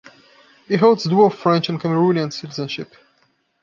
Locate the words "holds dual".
0.77-1.29